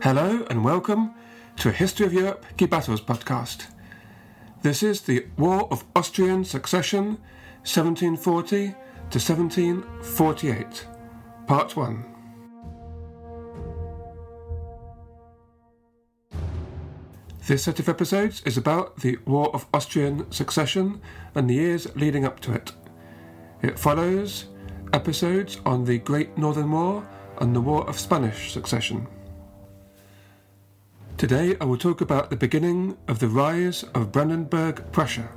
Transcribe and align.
Hello 0.00 0.46
and 0.48 0.64
welcome 0.64 1.12
to 1.56 1.70
a 1.70 1.72
History 1.72 2.06
of 2.06 2.12
Europe 2.12 2.46
Battles 2.70 3.00
podcast. 3.00 3.66
This 4.62 4.80
is 4.80 5.00
the 5.00 5.26
War 5.36 5.66
of 5.72 5.84
Austrian 5.96 6.44
Succession 6.44 7.18
1740 7.64 8.68
to 8.68 9.18
1748, 9.18 10.86
Part 11.48 11.76
1. 11.76 12.04
This 17.48 17.64
set 17.64 17.80
of 17.80 17.88
episodes 17.88 18.40
is 18.44 18.56
about 18.56 19.00
the 19.00 19.18
War 19.26 19.52
of 19.52 19.66
Austrian 19.74 20.30
Succession 20.30 21.00
and 21.34 21.50
the 21.50 21.54
years 21.54 21.88
leading 21.96 22.24
up 22.24 22.38
to 22.40 22.52
it. 22.52 22.70
It 23.62 23.76
follows 23.76 24.44
episodes 24.92 25.58
on 25.66 25.86
the 25.86 25.98
Great 25.98 26.38
Northern 26.38 26.70
War 26.70 27.04
and 27.38 27.56
the 27.56 27.60
War 27.60 27.84
of 27.88 27.98
Spanish 27.98 28.52
Succession. 28.52 29.08
Today 31.18 31.56
I 31.60 31.64
will 31.64 31.76
talk 31.76 32.00
about 32.00 32.30
the 32.30 32.36
beginning 32.36 32.96
of 33.08 33.18
the 33.18 33.26
rise 33.26 33.82
of 33.92 34.12
Brandenburg 34.12 34.92
Prussia. 34.92 35.28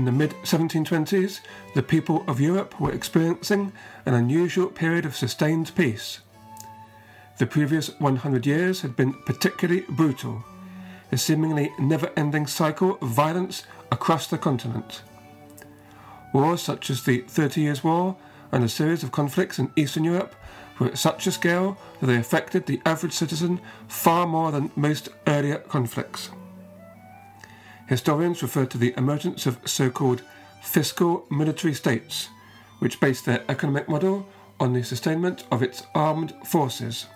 In 0.00 0.06
the 0.06 0.12
mid 0.12 0.30
1720s, 0.44 1.40
the 1.74 1.82
people 1.82 2.24
of 2.26 2.40
Europe 2.40 2.80
were 2.80 2.90
experiencing 2.90 3.70
an 4.06 4.14
unusual 4.14 4.68
period 4.68 5.04
of 5.04 5.14
sustained 5.14 5.74
peace. 5.74 6.20
The 7.36 7.44
previous 7.44 7.88
100 8.00 8.46
years 8.46 8.80
had 8.80 8.96
been 8.96 9.12
particularly 9.26 9.82
brutal, 9.90 10.42
a 11.12 11.18
seemingly 11.18 11.70
never 11.78 12.10
ending 12.16 12.46
cycle 12.46 12.96
of 13.02 13.08
violence 13.08 13.64
across 13.92 14.26
the 14.26 14.38
continent. 14.38 15.02
Wars 16.32 16.62
such 16.62 16.88
as 16.88 17.02
the 17.02 17.18
Thirty 17.28 17.60
Years' 17.60 17.84
War 17.84 18.16
and 18.52 18.64
a 18.64 18.70
series 18.70 19.02
of 19.02 19.12
conflicts 19.12 19.58
in 19.58 19.70
Eastern 19.76 20.04
Europe 20.04 20.34
were 20.78 20.86
at 20.86 20.96
such 20.96 21.26
a 21.26 21.30
scale 21.30 21.76
that 22.00 22.06
they 22.06 22.16
affected 22.16 22.64
the 22.64 22.80
average 22.86 23.12
citizen 23.12 23.60
far 23.86 24.26
more 24.26 24.50
than 24.50 24.70
most 24.76 25.10
earlier 25.26 25.58
conflicts. 25.58 26.30
Historians 27.90 28.40
refer 28.40 28.66
to 28.66 28.78
the 28.78 28.94
emergence 28.96 29.46
of 29.46 29.58
so 29.64 29.90
called 29.90 30.22
fiscal 30.62 31.26
military 31.28 31.74
states, 31.74 32.28
which 32.78 33.00
base 33.00 33.20
their 33.20 33.42
economic 33.48 33.88
model 33.88 34.28
on 34.60 34.72
the 34.72 34.84
sustainment 34.84 35.42
of 35.50 35.60
its 35.60 35.82
armed 35.92 36.32
forces, 36.44 37.06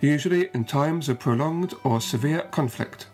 usually 0.00 0.48
in 0.54 0.64
times 0.64 1.10
of 1.10 1.18
prolonged 1.18 1.74
or 1.84 2.00
severe 2.00 2.40
conflict. 2.50 3.08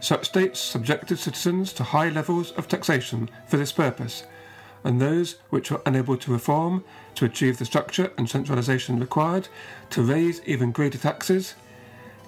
Such 0.00 0.26
states 0.26 0.58
subjected 0.58 1.20
citizens 1.20 1.72
to 1.74 1.84
high 1.84 2.08
levels 2.08 2.50
of 2.50 2.66
taxation 2.66 3.30
for 3.46 3.58
this 3.58 3.70
purpose, 3.70 4.24
and 4.82 5.00
those 5.00 5.36
which 5.50 5.70
were 5.70 5.82
unable 5.86 6.16
to 6.16 6.32
reform 6.32 6.82
to 7.14 7.26
achieve 7.26 7.58
the 7.58 7.64
structure 7.64 8.10
and 8.18 8.28
centralization 8.28 8.98
required 8.98 9.46
to 9.90 10.02
raise 10.02 10.42
even 10.46 10.72
greater 10.72 10.98
taxes 10.98 11.54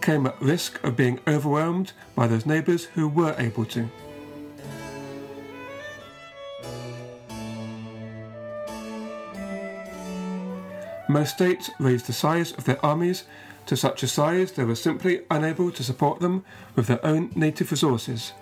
came 0.01 0.27
at 0.27 0.41
risk 0.41 0.83
of 0.85 0.97
being 0.97 1.21
overwhelmed 1.27 1.93
by 2.15 2.27
those 2.27 2.47
neighbours 2.47 2.85
who 2.85 3.09
were 3.09 3.35
able 3.39 3.65
to. 3.67 3.89
Most 11.09 11.35
states 11.35 11.71
raised 11.81 12.07
the 12.07 12.13
size 12.13 12.53
of 12.53 12.65
their 12.65 12.85
armies 12.85 13.25
to 13.67 13.77
such 13.77 14.03
a 14.03 14.09
size 14.09 14.53
they 14.53 14.65
were 14.65 14.77
simply 14.77 15.23
unable 15.31 15.71
to 15.73 15.83
support 15.83 16.21
them 16.21 16.45
with 16.77 16.87
their 16.87 17.05
own 17.05 17.31
native 17.35 17.71
resources, 17.71 18.33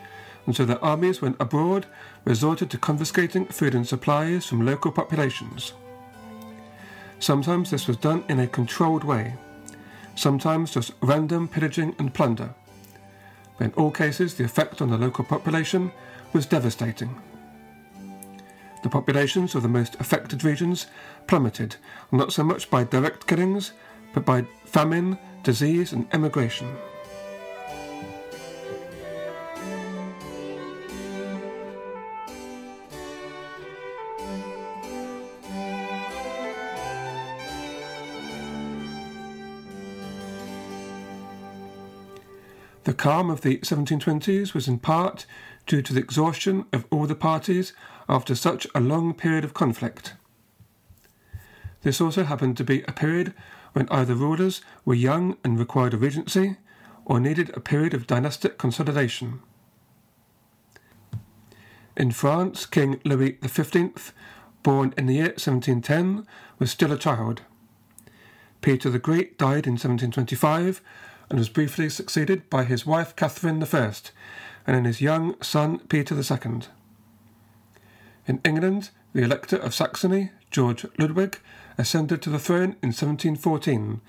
and 0.47 0.55
so 0.55 0.65
their 0.65 0.83
armies, 0.85 1.23
when 1.23 1.35
abroad, 1.41 1.87
resorted 2.25 2.71
to 2.71 2.79
confiscating 2.79 3.47
food 3.47 3.75
and 3.75 3.87
supplies 3.87 4.47
from 4.47 4.67
local 4.67 4.93
populations. 4.93 5.73
Sometimes 7.19 7.71
this 7.71 7.89
was 7.89 7.97
done 7.97 8.23
in 8.29 8.39
a 8.39 8.47
controlled 8.47 9.03
way 9.03 9.35
sometimes 10.19 10.73
just 10.73 10.93
random 11.01 11.49
pillaging 11.49 11.95
and 11.99 12.13
plunder. 12.13 12.55
But 13.57 13.67
in 13.67 13.73
all 13.75 13.91
cases, 13.91 14.35
the 14.35 14.45
effect 14.45 14.83
on 14.83 14.91
the 14.91 14.99
local 14.99 15.25
population 15.25 15.93
was 16.33 16.47
devastating. 16.47 17.21
The 18.83 18.89
populations 18.89 19.55
of 19.55 19.63
the 19.63 19.69
most 19.69 19.97
affected 19.97 20.45
regions 20.45 20.87
plummeted, 21.27 21.77
not 22.13 22.33
so 22.33 22.45
much 22.45 22.71
by 22.71 22.85
direct 22.85 23.27
killings, 23.27 23.73
but 24.15 24.25
by 24.25 24.47
famine, 24.65 25.19
disease, 25.43 25.93
and 25.93 26.07
emigration. 26.13 26.77
The 42.89 42.95
calm 42.95 43.29
of 43.29 43.43
the 43.43 43.59
1720s 43.59 44.55
was 44.55 44.67
in 44.67 44.79
part 44.79 45.27
due 45.67 45.83
to 45.83 45.93
the 45.93 46.01
exhaustion 46.01 46.65
of 46.73 46.87
all 46.91 47.07
the 47.07 47.15
parties 47.15 47.75
after 48.09 48.35
such 48.35 48.67
a 48.75 48.81
long 48.81 49.13
period 49.13 49.45
of 49.45 49.53
conflict. 49.53 50.15
This 51.83 52.01
also 52.01 52.25
happened 52.25 52.57
to 52.57 52.65
be 52.65 52.85
a 52.89 52.93
period 52.93 53.35
when 53.75 53.91
either 53.91 54.15
rulers 54.15 54.63
were 54.87 54.95
young 54.95 55.37
and 55.45 55.59
required 55.59 55.93
a 55.93 55.99
regency, 55.99 56.57
or 57.05 57.21
needed 57.21 57.51
a 57.55 57.61
period 57.61 57.93
of 57.93 58.07
dynastic 58.07 58.57
consolidation. 58.57 59.41
In 61.95 62.11
France, 62.11 62.65
King 62.65 63.03
Louis 63.05 63.37
XV, 63.47 64.15
born 64.63 64.95
in 64.97 65.05
the 65.05 65.17
year 65.17 65.35
1710, 65.37 66.27
was 66.59 66.71
still 66.71 66.93
a 66.93 66.97
child. 66.97 67.43
Peter 68.63 68.89
the 68.89 68.99
Great 68.99 69.37
died 69.37 69.67
in 69.67 69.75
1725, 69.75 70.81
and 71.31 71.39
was 71.39 71.49
briefly 71.49 71.89
succeeded 71.89 72.49
by 72.49 72.65
his 72.65 72.87
wife 72.87 73.15
Catherine 73.17 73.63
I 73.63 73.93
and 74.67 74.77
in 74.77 74.85
his 74.85 75.01
young 75.01 75.41
son 75.43 75.81
Peter 75.89 76.15
II. 76.15 76.61
In 78.27 78.41
England, 78.45 78.91
the 79.13 79.23
Elector 79.23 79.57
of 79.57 79.75
Saxony, 79.75 80.31
George 80.51 80.87
Ludwig, 80.99 81.39
ascended 81.77 82.23
to 82.23 82.31
the 82.31 82.39
throne 82.39 82.77
in 82.83 82.91
1714, 82.91 84.01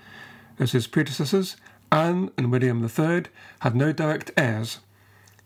as 0.58 0.72
his 0.72 0.86
predecessors, 0.86 1.56
Anne 1.90 2.30
and 2.36 2.50
William 2.50 2.84
III, 2.84 3.24
had 3.60 3.74
no 3.74 3.92
direct 3.92 4.30
heirs, 4.36 4.80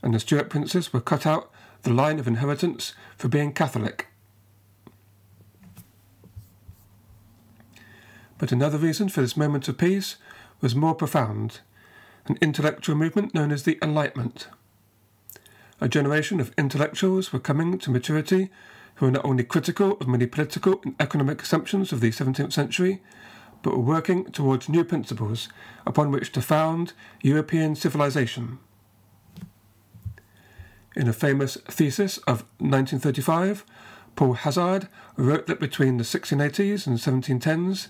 and 0.03 0.15
the 0.15 0.21
Stuart 0.21 0.51
princes 0.51 0.93
were 0.93 1.01
cut 1.01 1.27
out 1.27 1.51
the 1.83 1.93
line 1.93 2.19
of 2.19 2.27
inheritance 2.27 2.95
for 3.17 3.29
being 3.29 3.53
Catholic. 3.53 4.09
But 8.39 8.53
another 8.53 8.79
reason 8.79 9.09
for 9.09 9.21
this 9.21 9.37
moment 9.37 9.69
of 9.69 9.79
peace 9.79 10.17
was 10.65 10.75
more 10.75 10.95
profound 10.95 11.61
an 12.25 12.39
intellectual 12.41 12.97
movement 12.97 13.35
known 13.35 13.53
as 13.53 13.65
the 13.65 13.79
Enlightenment. 13.83 14.49
A 15.79 15.91
generation 15.91 16.41
of 16.41 16.55
intellectuals 16.57 17.35
were 17.35 17.39
coming 17.39 17.77
to 17.77 17.91
maturity 17.91 18.49
who 18.95 19.05
were 19.05 19.13
not 19.13 19.27
only 19.27 19.45
critical 19.45 19.99
of 20.01 20.09
many 20.09 20.25
political 20.25 20.81
and 20.83 20.95
economic 20.99 21.43
assumptions 21.43 21.93
of 21.93 22.01
the 22.01 22.09
17th 22.09 22.55
century, 22.55 23.03
but 23.61 23.73
were 23.77 23.83
working 23.83 24.25
towards 24.33 24.71
new 24.71 24.85
principles 24.85 25.51
upon 25.87 26.11
which 26.11 26.33
to 26.33 26.41
found 26.41 26.95
European 27.21 27.77
civilization. 27.77 28.59
In 30.97 31.09
a 31.09 31.13
famous 31.13 31.59
thesis 31.69 32.17
of 32.19 32.41
1935, 32.57 33.67
Paul 34.17 34.33
Hazard 34.33 34.89
wrote 35.19 35.47
that 35.47 35.61
between 35.61 35.99
the 35.99 36.05
1680s 36.05 36.87
and 36.87 36.97
1710s, 36.97 37.89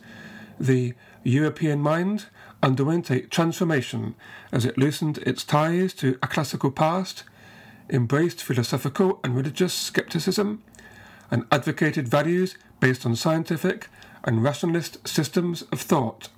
the 0.59 0.95
European 1.23 1.81
mind 1.81 2.27
underwent 2.63 3.11
a 3.11 3.21
transformation 3.21 4.15
as 4.53 4.65
it 4.65 4.79
loosened 4.79 5.19
its 5.19 5.45
ties 5.45 5.93
to 5.95 6.19
a 6.23 6.27
classical 6.27 6.71
past, 6.71 7.25
embraced 7.91 8.43
philosophical 8.43 9.21
and 9.23 9.37
religious 9.37 9.75
skepticism, 9.75 10.63
and 11.31 11.45
advocated 11.51 12.09
values 12.09 12.57
based 12.81 13.05
on 13.05 13.17
scientific 13.17 13.89
and 14.25 14.43
rationalist 14.43 15.07
systems 15.07 15.63
of 15.73 15.81
thought. 15.81 16.29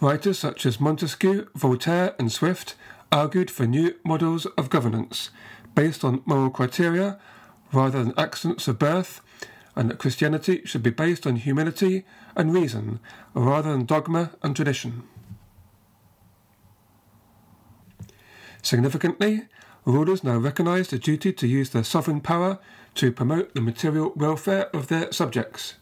Writers 0.00 0.38
such 0.38 0.66
as 0.66 0.80
Montesquieu, 0.80 1.48
Voltaire, 1.54 2.14
and 2.18 2.32
Swift 2.32 2.74
argued 3.12 3.50
for 3.50 3.66
new 3.66 3.94
models 4.04 4.46
of 4.58 4.70
governance 4.70 5.30
based 5.74 6.02
on 6.02 6.22
moral 6.24 6.50
criteria 6.50 7.18
rather 7.72 8.02
than 8.02 8.14
accidents 8.18 8.66
of 8.68 8.78
birth, 8.78 9.20
and 9.74 9.88
that 9.88 9.98
Christianity 9.98 10.62
should 10.64 10.82
be 10.82 10.90
based 10.90 11.26
on 11.26 11.36
humility 11.36 12.04
and 12.36 12.52
reason 12.52 13.00
rather 13.34 13.72
than 13.72 13.86
dogma 13.86 14.32
and 14.42 14.54
tradition. 14.54 15.04
Significantly, 18.62 19.48
rulers 19.84 20.22
now 20.22 20.36
recognize 20.36 20.88
the 20.88 20.98
duty 20.98 21.32
to 21.32 21.48
use 21.48 21.70
their 21.70 21.84
sovereign 21.84 22.20
power 22.20 22.58
to 22.94 23.10
promote 23.10 23.54
the 23.54 23.60
material 23.60 24.12
welfare 24.14 24.68
of 24.74 24.88
their 24.88 25.10
subjects. 25.10 25.74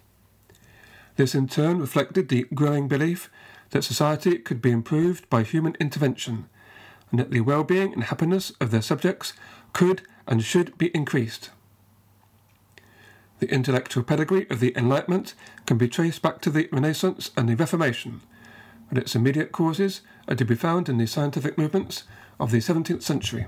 This 1.16 1.34
in 1.34 1.48
turn 1.48 1.78
reflected 1.78 2.28
the 2.28 2.46
growing 2.54 2.88
belief 2.88 3.30
that 3.70 3.84
society 3.84 4.38
could 4.38 4.62
be 4.62 4.70
improved 4.70 5.28
by 5.28 5.42
human 5.42 5.76
intervention, 5.78 6.48
and 7.10 7.20
that 7.20 7.30
the 7.30 7.40
well 7.40 7.64
being 7.64 7.92
and 7.92 8.04
happiness 8.04 8.52
of 8.60 8.70
their 8.70 8.82
subjects 8.82 9.34
could 9.72 10.02
and 10.26 10.42
should 10.42 10.78
be 10.78 10.86
increased. 10.94 11.50
The 13.40 13.50
intellectual 13.50 14.04
pedigree 14.04 14.46
of 14.50 14.60
the 14.60 14.76
Enlightenment 14.76 15.34
can 15.64 15.78
be 15.78 15.88
traced 15.88 16.20
back 16.20 16.42
to 16.42 16.50
the 16.50 16.68
Renaissance 16.70 17.30
and 17.38 17.48
the 17.48 17.56
Reformation, 17.56 18.20
and 18.90 18.98
its 18.98 19.16
immediate 19.16 19.50
causes 19.50 20.02
are 20.28 20.34
to 20.34 20.44
be 20.44 20.54
found 20.54 20.90
in 20.90 20.98
the 20.98 21.06
scientific 21.06 21.56
movements 21.56 22.04
of 22.38 22.50
the 22.50 22.58
17th 22.58 23.02
century. 23.02 23.46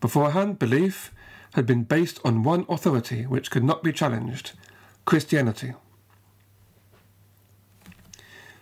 Beforehand, 0.00 0.58
belief 0.58 1.12
had 1.52 1.66
been 1.66 1.84
based 1.84 2.18
on 2.24 2.42
one 2.42 2.64
authority 2.66 3.26
which 3.26 3.50
could 3.50 3.62
not 3.62 3.82
be 3.82 3.92
challenged 3.92 4.52
Christianity. 5.04 5.74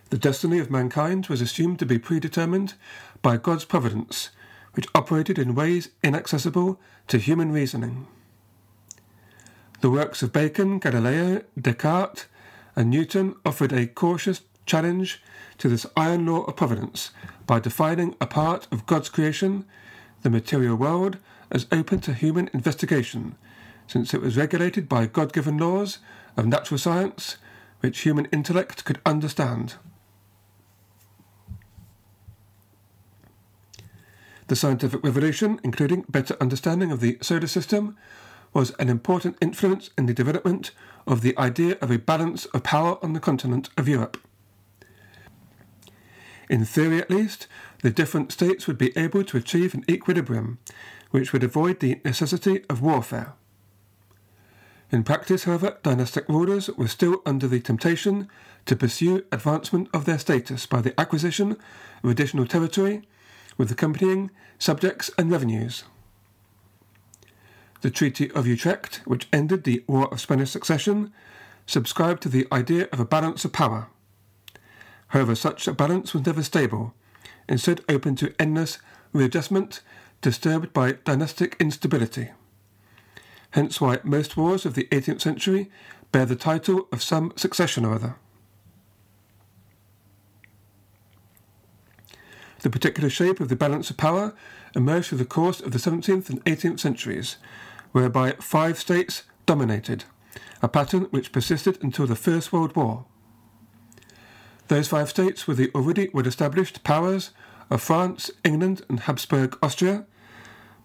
The 0.09 0.17
destiny 0.17 0.59
of 0.59 0.69
mankind 0.69 1.27
was 1.27 1.39
assumed 1.39 1.79
to 1.79 1.85
be 1.85 1.97
predetermined 1.97 2.73
by 3.21 3.37
God's 3.37 3.63
providence, 3.63 4.29
which 4.73 4.87
operated 4.93 5.39
in 5.39 5.55
ways 5.55 5.87
inaccessible 6.03 6.81
to 7.07 7.17
human 7.17 7.53
reasoning. 7.53 8.07
The 9.81 9.89
works 9.89 10.21
of 10.21 10.31
Bacon, 10.31 10.77
Galileo, 10.77 11.41
Descartes, 11.59 12.25
and 12.75 12.91
Newton 12.91 13.35
offered 13.43 13.73
a 13.73 13.87
cautious 13.87 14.41
challenge 14.67 15.23
to 15.57 15.69
this 15.69 15.87
iron 15.97 16.27
law 16.27 16.43
of 16.43 16.55
providence 16.55 17.09
by 17.47 17.59
defining 17.59 18.15
a 18.21 18.27
part 18.27 18.67
of 18.71 18.85
God's 18.85 19.09
creation, 19.09 19.65
the 20.21 20.29
material 20.29 20.75
world, 20.75 21.17
as 21.49 21.65
open 21.71 21.99
to 22.01 22.13
human 22.13 22.47
investigation, 22.53 23.35
since 23.87 24.13
it 24.13 24.21
was 24.21 24.37
regulated 24.37 24.87
by 24.87 25.07
God 25.07 25.33
given 25.33 25.57
laws 25.57 25.97
of 26.37 26.45
natural 26.45 26.77
science 26.77 27.37
which 27.79 28.01
human 28.01 28.25
intellect 28.25 28.85
could 28.85 28.99
understand. 29.03 29.73
The 34.45 34.55
scientific 34.55 35.03
revolution, 35.03 35.59
including 35.63 36.05
better 36.07 36.37
understanding 36.39 36.91
of 36.91 36.99
the 36.99 37.17
solar 37.21 37.47
system, 37.47 37.97
was 38.53 38.71
an 38.71 38.89
important 38.89 39.37
influence 39.41 39.89
in 39.97 40.05
the 40.05 40.13
development 40.13 40.71
of 41.07 41.21
the 41.21 41.37
idea 41.37 41.77
of 41.81 41.91
a 41.91 41.97
balance 41.97 42.45
of 42.45 42.63
power 42.63 42.97
on 43.01 43.13
the 43.13 43.19
continent 43.19 43.69
of 43.77 43.87
Europe. 43.87 44.17
In 46.49 46.65
theory, 46.65 46.99
at 46.99 47.09
least, 47.09 47.47
the 47.81 47.89
different 47.89 48.31
states 48.31 48.67
would 48.67 48.77
be 48.77 48.95
able 48.97 49.23
to 49.23 49.37
achieve 49.37 49.73
an 49.73 49.85
equilibrium, 49.89 50.59
which 51.11 51.31
would 51.31 51.43
avoid 51.43 51.79
the 51.79 52.01
necessity 52.03 52.65
of 52.69 52.81
warfare. 52.81 53.33
In 54.91 55.05
practice, 55.05 55.45
however, 55.45 55.77
dynastic 55.81 56.27
rulers 56.27 56.69
were 56.71 56.89
still 56.89 57.21
under 57.25 57.47
the 57.47 57.61
temptation 57.61 58.27
to 58.65 58.75
pursue 58.75 59.23
advancement 59.31 59.87
of 59.93 60.03
their 60.03 60.19
status 60.19 60.65
by 60.65 60.81
the 60.81 60.99
acquisition 60.99 61.55
of 62.03 62.09
additional 62.09 62.45
territory 62.45 63.03
with 63.57 63.71
accompanying 63.71 64.29
subjects 64.59 65.09
and 65.17 65.31
revenues. 65.31 65.85
The 67.81 67.89
Treaty 67.89 68.29
of 68.31 68.45
Utrecht, 68.45 69.01
which 69.05 69.27
ended 69.33 69.63
the 69.63 69.83
War 69.87 70.07
of 70.13 70.21
Spanish 70.21 70.51
Succession, 70.51 71.11
subscribed 71.65 72.21
to 72.23 72.29
the 72.29 72.47
idea 72.51 72.87
of 72.91 72.99
a 72.99 73.05
balance 73.05 73.43
of 73.43 73.53
power. 73.53 73.87
However, 75.07 75.33
such 75.33 75.67
a 75.67 75.73
balance 75.73 76.13
was 76.13 76.25
never 76.25 76.43
stable, 76.43 76.93
instead 77.49 77.81
open 77.89 78.15
to 78.17 78.35
endless 78.39 78.77
readjustment 79.13 79.81
disturbed 80.21 80.73
by 80.73 80.93
dynastic 81.03 81.55
instability. 81.59 82.29
Hence 83.51 83.81
why 83.81 83.99
most 84.03 84.37
wars 84.37 84.65
of 84.65 84.75
the 84.75 84.85
18th 84.91 85.21
century 85.21 85.71
bear 86.11 86.25
the 86.25 86.35
title 86.35 86.87
of 86.91 87.01
some 87.01 87.33
succession 87.35 87.83
or 87.83 87.95
other. 87.95 88.15
The 92.59 92.69
particular 92.69 93.09
shape 93.09 93.39
of 93.39 93.49
the 93.49 93.55
balance 93.55 93.89
of 93.89 93.97
power 93.97 94.33
emerged 94.75 95.07
through 95.07 95.17
the 95.17 95.25
course 95.25 95.59
of 95.59 95.71
the 95.71 95.79
17th 95.79 96.29
and 96.29 96.45
18th 96.45 96.79
centuries, 96.79 97.37
whereby 97.91 98.31
five 98.39 98.79
states 98.79 99.23
dominated, 99.45 100.05
a 100.61 100.67
pattern 100.67 101.03
which 101.11 101.31
persisted 101.31 101.81
until 101.83 102.07
the 102.07 102.15
First 102.15 102.53
World 102.53 102.75
War. 102.75 103.05
Those 104.67 104.87
five 104.87 105.09
states 105.09 105.47
were 105.47 105.55
the 105.55 105.71
already 105.75 106.09
well 106.13 106.27
established 106.27 106.83
powers 106.83 107.31
of 107.69 107.81
France, 107.81 108.31
England, 108.43 108.83
and 108.89 109.01
Habsburg 109.01 109.57
Austria, 109.61 110.05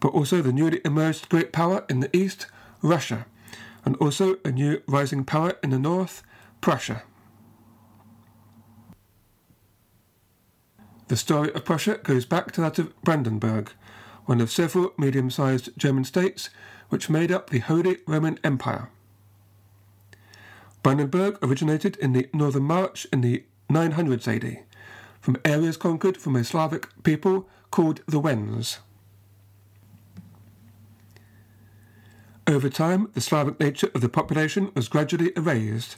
but 0.00 0.08
also 0.08 0.42
the 0.42 0.52
newly 0.52 0.80
emerged 0.84 1.28
great 1.28 1.52
power 1.52 1.84
in 1.88 2.00
the 2.00 2.14
east, 2.16 2.46
Russia, 2.82 3.26
and 3.84 3.96
also 3.96 4.38
a 4.44 4.50
new 4.50 4.82
rising 4.86 5.24
power 5.24 5.54
in 5.62 5.70
the 5.70 5.78
north, 5.78 6.22
Prussia. 6.60 7.02
The 11.08 11.16
story 11.16 11.52
of 11.54 11.64
Prussia 11.64 11.98
goes 12.02 12.24
back 12.24 12.50
to 12.52 12.60
that 12.62 12.80
of 12.80 13.00
Brandenburg, 13.02 13.70
one 14.24 14.40
of 14.40 14.50
several 14.50 14.92
medium 14.98 15.30
sized 15.30 15.70
German 15.78 16.04
states 16.04 16.50
which 16.88 17.10
made 17.10 17.32
up 17.32 17.50
the 17.50 17.58
Holy 17.58 17.98
Roman 18.06 18.38
Empire. 18.44 18.88
Brandenburg 20.82 21.38
originated 21.42 21.96
in 21.96 22.12
the 22.12 22.28
northern 22.32 22.62
March 22.62 23.06
in 23.12 23.20
the 23.20 23.42
900s 23.68 24.28
AD, 24.28 24.64
from 25.20 25.36
areas 25.44 25.76
conquered 25.76 26.16
from 26.16 26.36
a 26.36 26.44
Slavic 26.44 26.88
people 27.02 27.48
called 27.70 28.00
the 28.06 28.20
Wends. 28.20 28.78
Over 32.46 32.68
time, 32.68 33.10
the 33.14 33.20
Slavic 33.20 33.58
nature 33.58 33.90
of 33.92 34.00
the 34.00 34.08
population 34.08 34.70
was 34.76 34.86
gradually 34.86 35.32
erased, 35.36 35.96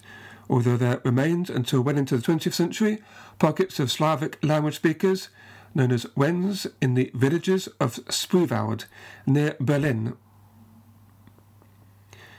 although 0.49 0.79
there 0.79 1.03
remained 1.05 1.51
until 1.51 1.83
well 1.83 1.99
into 1.99 2.17
the 2.17 2.23
20th 2.23 2.55
century 2.55 3.03
pockets 3.39 3.79
of 3.79 3.93
Slavic 3.93 4.43
language 4.43 4.77
speakers 4.77 5.29
known 5.75 5.93
as 5.93 6.07
Wends 6.17 6.67
in 6.81 6.95
the 6.95 7.11
villages 7.13 7.69
of 7.79 7.97
Spreewald 8.09 8.87
near 9.27 9.57
Berlin. 9.61 10.17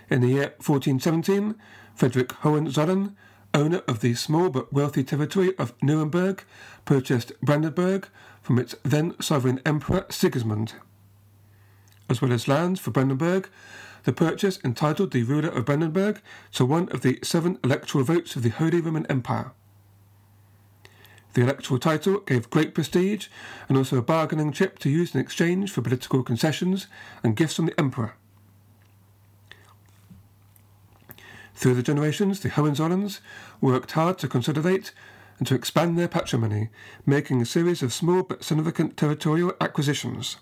In 0.09 0.21
the 0.21 0.27
year 0.27 0.53
1417, 0.65 1.55
Frederick 1.93 2.31
Hohenzollern 2.41 3.15
owner 3.53 3.81
of 3.87 3.99
the 3.99 4.15
small 4.15 4.49
but 4.49 4.73
wealthy 4.73 5.03
territory 5.03 5.55
of 5.57 5.73
Nuremberg, 5.81 6.43
purchased 6.85 7.31
Brandenburg 7.41 8.07
from 8.41 8.57
its 8.57 8.75
then 8.83 9.19
sovereign 9.21 9.61
emperor 9.65 10.05
Sigismund. 10.09 10.73
As 12.09 12.21
well 12.21 12.33
as 12.33 12.47
lands 12.47 12.79
for 12.79 12.91
Brandenburg, 12.91 13.49
the 14.03 14.13
purchase 14.13 14.59
entitled 14.63 15.11
the 15.11 15.23
ruler 15.23 15.49
of 15.49 15.65
Brandenburg 15.65 16.21
to 16.53 16.65
one 16.65 16.89
of 16.89 17.01
the 17.01 17.19
seven 17.21 17.59
electoral 17.63 18.03
votes 18.03 18.35
of 18.35 18.41
the 18.41 18.49
Holy 18.49 18.81
Roman 18.81 19.05
Empire. 19.07 19.51
The 21.33 21.41
electoral 21.41 21.79
title 21.79 22.19
gave 22.21 22.49
great 22.49 22.73
prestige 22.73 23.27
and 23.67 23.77
also 23.77 23.97
a 23.97 24.01
bargaining 24.01 24.51
chip 24.51 24.79
to 24.79 24.89
use 24.89 25.13
in 25.13 25.21
exchange 25.21 25.71
for 25.71 25.83
political 25.83 26.23
concessions 26.23 26.87
and 27.23 27.35
gifts 27.35 27.55
from 27.55 27.67
the 27.67 27.79
emperor. 27.79 28.15
Through 31.59 31.73
the 31.73 31.83
generations, 31.83 32.39
the 32.39 32.49
Hohenzollerns 32.49 33.19
worked 33.59 33.91
hard 33.91 34.17
to 34.19 34.29
consolidate 34.29 34.93
and 35.39 35.47
to 35.47 35.55
expand 35.55 35.97
their 35.97 36.07
patrimony, 36.07 36.69
making 37.05 37.41
a 37.41 37.45
series 37.45 37.83
of 37.83 37.91
small 37.91 38.23
but 38.23 38.45
significant 38.45 38.95
territorial 38.95 39.51
acquisitions. 39.59 40.37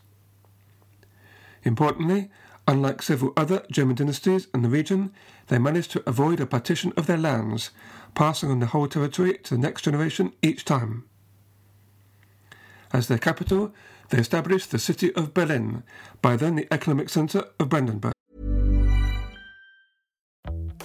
Importantly, 1.63 2.29
Unlike 2.69 3.01
several 3.01 3.31
other 3.37 3.63
German 3.71 3.95
dynasties 3.95 4.49
in 4.53 4.61
the 4.61 4.67
region, 4.67 5.13
they 5.47 5.57
managed 5.57 5.91
to 5.91 6.03
avoid 6.05 6.41
a 6.41 6.45
partition 6.45 6.91
of 6.97 7.07
their 7.07 7.17
lands, 7.17 7.71
passing 8.13 8.51
on 8.51 8.59
the 8.59 8.65
whole 8.65 8.89
territory 8.89 9.37
to 9.43 9.55
the 9.55 9.61
next 9.61 9.83
generation 9.83 10.33
each 10.41 10.65
time. 10.65 11.05
As 12.91 13.07
their 13.07 13.19
capital, 13.19 13.73
they 14.09 14.17
established 14.17 14.71
the 14.71 14.79
city 14.79 15.15
of 15.15 15.33
Berlin, 15.33 15.83
by 16.21 16.35
then 16.35 16.55
the 16.55 16.67
economic 16.69 17.07
center 17.07 17.45
of 17.57 17.69
Brandenburg. 17.69 18.16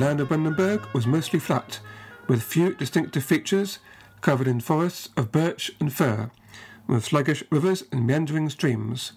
land 0.00 0.18
of 0.18 0.28
Brandenburg 0.28 0.86
was 0.94 1.06
mostly 1.06 1.38
flat, 1.38 1.78
with 2.26 2.42
few 2.42 2.74
distinctive 2.74 3.22
features, 3.22 3.80
covered 4.22 4.48
in 4.48 4.60
forests 4.60 5.10
of 5.14 5.30
birch 5.30 5.70
and 5.78 5.92
fir, 5.92 6.30
with 6.86 7.04
sluggish 7.04 7.44
rivers 7.50 7.84
and 7.92 8.06
meandering 8.06 8.48
streams. 8.48 9.12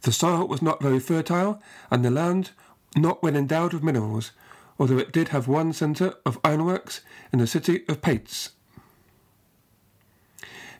The 0.00 0.12
soil 0.12 0.48
was 0.48 0.62
not 0.62 0.82
very 0.82 0.98
fertile, 0.98 1.62
and 1.90 2.02
the 2.02 2.10
land 2.10 2.52
not 2.96 3.22
well 3.22 3.36
endowed 3.36 3.74
with 3.74 3.82
minerals, 3.82 4.32
although 4.78 4.96
it 4.96 5.12
did 5.12 5.28
have 5.28 5.46
one 5.46 5.74
centre 5.74 6.14
of 6.24 6.40
ironworks 6.42 7.02
in 7.34 7.38
the 7.38 7.46
city 7.46 7.84
of 7.86 8.00
Peitz. 8.00 8.50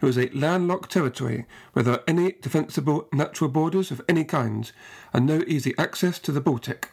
It 0.00 0.06
was 0.06 0.16
a 0.16 0.30
landlocked 0.30 0.90
territory 0.90 1.44
without 1.74 2.02
any 2.08 2.32
defensible 2.32 3.08
natural 3.12 3.50
borders 3.50 3.90
of 3.90 4.00
any 4.08 4.24
kind, 4.24 4.72
and 5.12 5.26
no 5.26 5.44
easy 5.46 5.74
access 5.76 6.18
to 6.20 6.32
the 6.32 6.40
Baltic. 6.40 6.88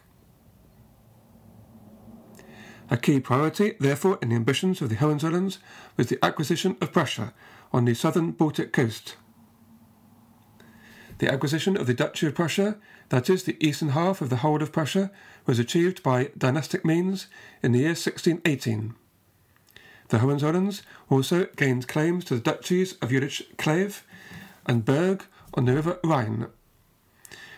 A 2.90 2.96
key 2.96 3.20
priority, 3.20 3.74
therefore, 3.78 4.18
in 4.22 4.30
the 4.30 4.36
ambitions 4.36 4.80
of 4.80 4.88
the 4.88 4.96
Hohenzollerns 4.96 5.58
was 5.96 6.06
the 6.06 6.18
acquisition 6.24 6.76
of 6.80 6.92
Prussia 6.92 7.34
on 7.72 7.84
the 7.84 7.94
southern 7.94 8.32
Baltic 8.32 8.72
coast. 8.72 9.16
The 11.18 11.30
acquisition 11.30 11.76
of 11.76 11.86
the 11.86 11.94
Duchy 11.94 12.28
of 12.28 12.34
Prussia, 12.34 12.78
that 13.10 13.28
is, 13.28 13.42
the 13.42 13.56
eastern 13.64 13.90
half 13.90 14.22
of 14.22 14.30
the 14.30 14.36
whole 14.36 14.62
of 14.62 14.72
Prussia, 14.72 15.10
was 15.46 15.58
achieved 15.58 16.02
by 16.02 16.30
dynastic 16.38 16.84
means 16.84 17.26
in 17.62 17.72
the 17.72 17.80
year 17.80 17.88
1618. 17.88 18.94
The 20.08 20.18
Hohenzollerns 20.18 20.82
also 21.10 21.46
gained 21.56 21.88
claims 21.88 22.24
to 22.26 22.36
the 22.36 22.40
duchies 22.40 22.94
of 23.02 23.10
Jülich 23.10 23.54
Kleve 23.56 24.02
and 24.64 24.84
Berg 24.84 25.24
on 25.52 25.66
the 25.66 25.74
river 25.74 25.98
Rhine. 26.02 26.46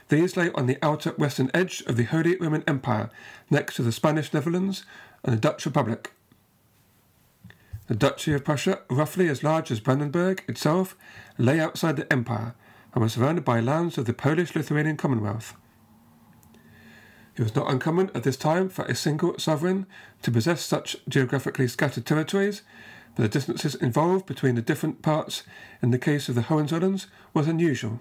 These 0.09 0.37
lay 0.37 0.51
on 0.53 0.67
the 0.67 0.79
outer 0.83 1.11
western 1.13 1.53
edge 1.55 1.83
of 1.87 1.97
the 1.97 2.03
Holy 2.03 2.37
Roman 2.37 2.65
Empire, 2.67 3.11
next 3.49 3.77
to 3.77 3.83
the 3.83 3.93
Spanish 3.93 4.33
Netherlands 4.33 4.85
and 5.25 5.35
the 5.35 5.41
Dutch 5.41 5.67
Republic. 5.67 6.13
The 7.89 7.97
Duchy 7.97 8.33
of 8.33 8.45
Prussia, 8.45 8.81
roughly 8.89 9.29
as 9.29 9.43
large 9.43 9.71
as 9.71 9.81
Brandenburg 9.81 10.45
itself, 10.47 10.97
lay 11.39 11.59
outside 11.59 11.97
the 11.97 12.11
empire 12.13 12.55
and 12.95 13.03
was 13.03 13.15
surrounded 13.15 13.45
by 13.45 13.61
lands 13.61 13.99
of 13.99 14.05
the 14.05 14.13
Polish 14.13 14.55
Lithuanian 14.55 14.97
Commonwealth. 14.97 15.57
It 17.37 17.43
was 17.43 17.55
not 17.55 17.71
uncommon 17.71 18.11
at 18.15 18.23
this 18.23 18.37
time 18.37 18.69
for 18.69 18.85
a 18.85 18.95
single 18.95 19.39
sovereign 19.39 19.87
to 20.23 20.31
possess 20.31 20.63
such 20.63 20.97
geographically 21.09 21.69
scattered 21.69 22.07
territories, 22.07 22.63
but 23.17 23.23
the 23.23 23.29
distances 23.29 23.75
involved 23.75 24.27
between 24.27 24.55
the 24.55 24.63
different 24.63 25.03
parts 25.03 25.43
in 25.83 25.91
the 25.91 25.99
case 25.99 26.29
of 26.29 26.35
the 26.35 26.43
Hohenzollerns 26.43 27.07
was 27.35 27.49
unusual. 27.49 28.01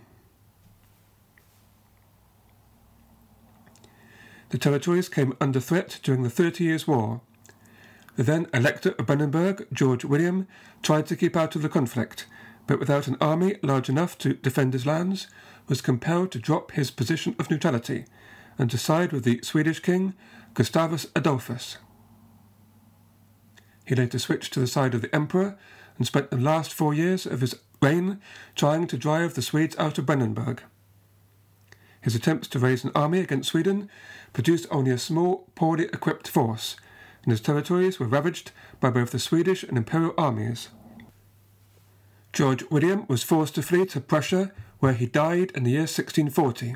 The 4.49 4.57
territories 4.57 5.09
came 5.09 5.35
under 5.39 5.59
threat 5.59 5.99
during 6.03 6.23
the 6.23 6.29
Thirty 6.29 6.63
Years' 6.63 6.87
War. 6.87 7.21
The 8.15 8.23
then 8.23 8.47
Elector 8.53 8.95
of 8.99 9.05
Brandenburg, 9.05 9.67
George 9.71 10.03
William, 10.03 10.47
tried 10.83 11.05
to 11.07 11.15
keep 11.15 11.37
out 11.37 11.55
of 11.55 11.61
the 11.61 11.69
conflict, 11.69 12.25
but 12.67 12.79
without 12.79 13.07
an 13.07 13.17
army 13.21 13.57
large 13.63 13.89
enough 13.89 14.17
to 14.19 14.33
defend 14.33 14.73
his 14.73 14.85
lands, 14.85 15.27
was 15.67 15.81
compelled 15.81 16.31
to 16.31 16.39
drop 16.39 16.71
his 16.71 16.91
position 16.91 17.35
of 17.39 17.49
neutrality 17.49 18.05
and 18.57 18.69
to 18.71 18.77
side 18.77 19.13
with 19.13 19.23
the 19.23 19.39
Swedish 19.43 19.79
king, 19.79 20.13
Gustavus 20.53 21.07
Adolphus. 21.15 21.77
He 23.85 23.95
later 23.95 24.19
switched 24.19 24.53
to 24.53 24.59
the 24.59 24.67
side 24.67 24.93
of 24.93 25.01
the 25.01 25.15
emperor 25.15 25.57
and 25.97 26.05
spent 26.05 26.29
the 26.29 26.37
last 26.37 26.73
four 26.73 26.93
years 26.93 27.25
of 27.25 27.41
his 27.41 27.55
reign 27.81 28.19
trying 28.55 28.87
to 28.87 28.97
drive 28.97 29.33
the 29.33 29.41
Swedes 29.41 29.77
out 29.77 29.97
of 29.97 30.05
Brandenburg. 30.05 30.61
His 32.01 32.15
attempts 32.15 32.47
to 32.49 32.59
raise 32.59 32.83
an 32.83 32.91
army 32.95 33.19
against 33.19 33.49
Sweden 33.49 33.89
produced 34.33 34.67
only 34.71 34.91
a 34.91 34.97
small, 34.97 35.49
poorly 35.55 35.85
equipped 35.85 36.27
force, 36.27 36.75
and 37.23 37.31
his 37.31 37.41
territories 37.41 37.99
were 37.99 38.07
ravaged 38.07 38.51
by 38.79 38.89
both 38.89 39.11
the 39.11 39.19
Swedish 39.19 39.63
and 39.63 39.77
Imperial 39.77 40.13
armies. 40.17 40.69
George 42.31 42.63
William 42.69 43.05
was 43.07 43.23
forced 43.23 43.55
to 43.55 43.61
flee 43.61 43.85
to 43.87 43.99
Prussia, 43.99 44.51
where 44.79 44.93
he 44.93 45.05
died 45.05 45.51
in 45.51 45.63
the 45.63 45.71
year 45.71 45.81
1640. 45.81 46.75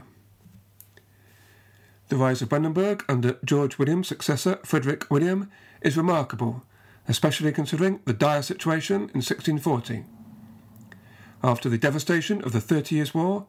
The 2.09 2.17
rise 2.17 2.41
of 2.41 2.49
Brandenburg 2.49 3.05
under 3.07 3.39
George 3.45 3.77
William's 3.77 4.07
successor, 4.07 4.59
Frederick 4.63 5.09
William, 5.09 5.49
is 5.81 5.95
remarkable, 5.95 6.63
especially 7.07 7.51
considering 7.51 8.01
the 8.05 8.13
dire 8.13 8.41
situation 8.41 8.95
in 8.95 9.21
1640. 9.21 10.03
After 11.43 11.69
the 11.69 11.77
devastation 11.77 12.43
of 12.43 12.51
the 12.51 12.61
Thirty 12.61 12.95
Years' 12.95 13.13
War, 13.13 13.47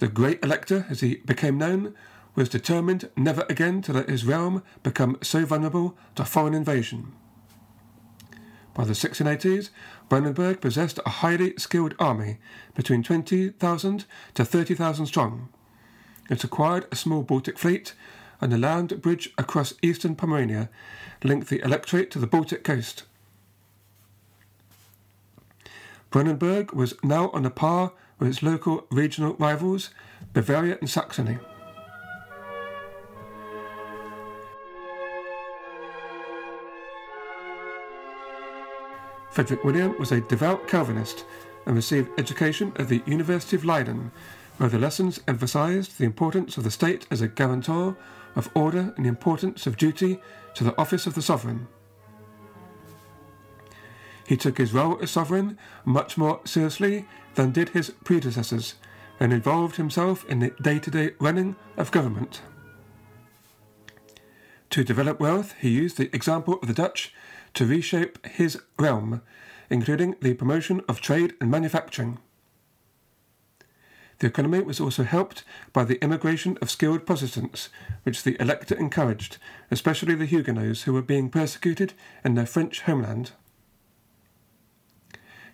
the 0.00 0.08
Great 0.08 0.42
Elector, 0.42 0.86
as 0.88 1.00
he 1.00 1.16
became 1.26 1.58
known, 1.58 1.94
was 2.34 2.48
determined 2.48 3.10
never 3.16 3.44
again 3.48 3.82
to 3.82 3.92
let 3.92 4.08
his 4.08 4.24
realm 4.24 4.62
become 4.82 5.18
so 5.22 5.44
vulnerable 5.44 5.96
to 6.14 6.24
foreign 6.24 6.54
invasion. 6.54 7.12
By 8.72 8.84
the 8.84 8.94
1680s, 8.94 9.68
Brandenburg 10.08 10.62
possessed 10.62 11.00
a 11.04 11.10
highly 11.10 11.54
skilled 11.58 11.94
army, 11.98 12.38
between 12.74 13.02
20,000 13.02 14.04
to 14.34 14.44
30,000 14.44 15.06
strong. 15.06 15.48
It 16.30 16.44
acquired 16.44 16.86
a 16.90 16.96
small 16.96 17.22
Baltic 17.22 17.58
fleet, 17.58 17.92
and 18.40 18.54
a 18.54 18.58
land 18.58 19.02
bridge 19.02 19.30
across 19.36 19.74
eastern 19.82 20.16
Pomerania 20.16 20.70
linked 21.22 21.48
the 21.48 21.62
electorate 21.62 22.10
to 22.12 22.18
the 22.18 22.26
Baltic 22.26 22.64
coast. 22.64 23.02
Brandenburg 26.10 26.72
was 26.72 26.94
now 27.04 27.30
on 27.30 27.46
a 27.46 27.50
par 27.50 27.92
with 28.18 28.28
its 28.28 28.42
local 28.42 28.84
regional 28.90 29.34
rivals, 29.34 29.90
Bavaria 30.32 30.76
and 30.80 30.90
Saxony. 30.90 31.38
Frederick 39.30 39.62
William 39.62 39.96
was 39.98 40.10
a 40.10 40.20
devout 40.22 40.66
Calvinist 40.66 41.24
and 41.64 41.76
received 41.76 42.10
education 42.18 42.72
at 42.76 42.88
the 42.88 43.02
University 43.06 43.54
of 43.54 43.64
Leiden, 43.64 44.10
where 44.58 44.68
the 44.68 44.78
lessons 44.78 45.20
emphasized 45.28 45.96
the 45.96 46.04
importance 46.04 46.56
of 46.56 46.64
the 46.64 46.70
state 46.72 47.06
as 47.12 47.20
a 47.20 47.28
guarantor 47.28 47.96
of 48.34 48.50
order 48.54 48.92
and 48.96 49.04
the 49.04 49.08
importance 49.08 49.66
of 49.68 49.76
duty 49.76 50.20
to 50.54 50.64
the 50.64 50.76
office 50.76 51.06
of 51.06 51.14
the 51.14 51.22
sovereign. 51.22 51.68
He 54.30 54.36
took 54.36 54.58
his 54.58 54.72
role 54.72 54.96
as 55.02 55.10
sovereign 55.10 55.58
much 55.84 56.16
more 56.16 56.40
seriously 56.44 57.04
than 57.34 57.50
did 57.50 57.70
his 57.70 57.90
predecessors 58.04 58.76
and 59.18 59.32
involved 59.32 59.74
himself 59.74 60.24
in 60.26 60.38
the 60.38 60.50
day 60.62 60.78
to 60.78 60.88
day 60.88 61.14
running 61.18 61.56
of 61.76 61.90
government. 61.90 62.40
To 64.70 64.84
develop 64.84 65.18
wealth, 65.18 65.56
he 65.58 65.70
used 65.70 65.96
the 65.96 66.14
example 66.14 66.60
of 66.62 66.68
the 66.68 66.74
Dutch 66.74 67.12
to 67.54 67.66
reshape 67.66 68.24
his 68.24 68.62
realm, 68.78 69.20
including 69.68 70.14
the 70.20 70.34
promotion 70.34 70.82
of 70.88 71.00
trade 71.00 71.34
and 71.40 71.50
manufacturing. 71.50 72.20
The 74.20 74.28
economy 74.28 74.60
was 74.60 74.78
also 74.78 75.02
helped 75.02 75.42
by 75.72 75.82
the 75.82 76.00
immigration 76.04 76.56
of 76.62 76.70
skilled 76.70 77.04
Protestants, 77.04 77.68
which 78.04 78.22
the 78.22 78.40
elector 78.40 78.76
encouraged, 78.76 79.38
especially 79.72 80.14
the 80.14 80.26
Huguenots 80.26 80.82
who 80.82 80.92
were 80.92 81.02
being 81.02 81.30
persecuted 81.30 81.94
in 82.24 82.36
their 82.36 82.46
French 82.46 82.82
homeland. 82.82 83.32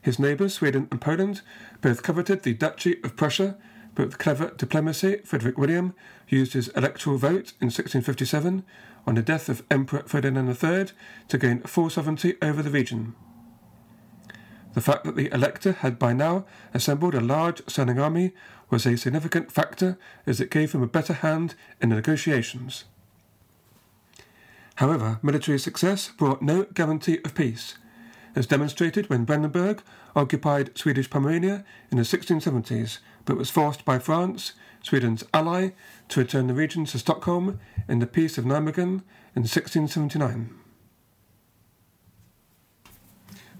His 0.06 0.20
neighbours, 0.20 0.54
Sweden 0.54 0.86
and 0.92 1.00
Poland, 1.00 1.40
both 1.80 2.04
coveted 2.04 2.44
the 2.44 2.54
Duchy 2.54 3.02
of 3.02 3.16
Prussia, 3.16 3.56
but 3.96 4.06
with 4.06 4.18
clever 4.18 4.52
diplomacy, 4.56 5.16
Frederick 5.24 5.58
William 5.58 5.94
used 6.28 6.52
his 6.52 6.68
electoral 6.68 7.18
vote 7.18 7.54
in 7.60 7.72
1657 7.74 8.64
on 9.04 9.14
the 9.16 9.22
death 9.22 9.48
of 9.48 9.64
Emperor 9.68 10.04
Ferdinand 10.06 10.46
III 10.46 10.90
to 11.26 11.38
gain 11.38 11.60
full 11.62 11.90
sovereignty 11.90 12.36
over 12.40 12.62
the 12.62 12.70
region. 12.70 13.16
The 14.74 14.80
fact 14.80 15.02
that 15.06 15.16
the 15.16 15.28
elector 15.34 15.72
had 15.72 15.98
by 15.98 16.12
now 16.12 16.46
assembled 16.72 17.16
a 17.16 17.20
large 17.20 17.68
standing 17.68 17.98
army 17.98 18.32
was 18.70 18.86
a 18.86 18.96
significant 18.96 19.50
factor 19.50 19.98
as 20.24 20.40
it 20.40 20.52
gave 20.52 20.70
him 20.70 20.84
a 20.84 20.86
better 20.86 21.14
hand 21.14 21.56
in 21.80 21.88
the 21.88 21.96
negotiations. 21.96 22.84
However, 24.76 25.18
military 25.20 25.58
success 25.58 26.12
brought 26.16 26.42
no 26.42 26.62
guarantee 26.62 27.18
of 27.24 27.34
peace, 27.34 27.76
as 28.36 28.46
demonstrated 28.46 29.08
when 29.08 29.24
Brandenburg 29.24 29.82
occupied 30.14 30.76
Swedish 30.76 31.08
Pomerania 31.08 31.64
in 31.90 31.96
the 31.96 32.04
1670s, 32.04 32.98
but 33.24 33.38
was 33.38 33.50
forced 33.50 33.84
by 33.84 33.98
France, 33.98 34.52
Sweden's 34.82 35.24
ally, 35.32 35.70
to 36.10 36.20
return 36.20 36.46
the 36.46 36.54
region 36.54 36.84
to 36.84 36.98
Stockholm 36.98 37.58
in 37.88 37.98
the 37.98 38.06
Peace 38.06 38.36
of 38.36 38.44
Nijmegen 38.44 39.02
in 39.34 39.42
1679. 39.42 40.54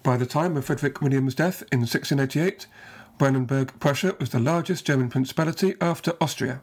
By 0.02 0.16
the 0.16 0.26
time 0.26 0.56
of 0.56 0.66
Frederick 0.66 1.00
William's 1.00 1.34
death 1.34 1.62
in 1.72 1.80
1688, 1.80 2.66
Brandenburg 3.18 3.72
Prussia 3.80 4.14
was 4.20 4.28
the 4.28 4.38
largest 4.38 4.84
German 4.84 5.08
principality 5.08 5.74
after 5.80 6.12
Austria. 6.20 6.60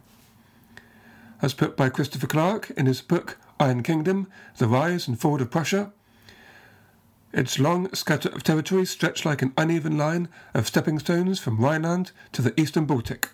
As 1.41 1.53
put 1.53 1.75
by 1.75 1.89
Christopher 1.89 2.27
Clark 2.27 2.69
in 2.77 2.85
his 2.85 3.01
book 3.01 3.37
Iron 3.59 3.83
Kingdom 3.83 4.27
The 4.59 4.67
Rise 4.67 5.07
and 5.07 5.19
Fall 5.19 5.41
of 5.41 5.51
Prussia, 5.51 5.91
its 7.33 7.59
long 7.59 7.91
scatter 7.93 8.29
of 8.29 8.43
territory 8.43 8.85
stretched 8.85 9.25
like 9.25 9.41
an 9.41 9.53
uneven 9.57 9.97
line 9.97 10.29
of 10.53 10.67
stepping 10.67 10.99
stones 10.99 11.39
from 11.39 11.57
Rhineland 11.57 12.11
to 12.31 12.41
the 12.41 12.57
eastern 12.59 12.85
Baltic. 12.85 13.29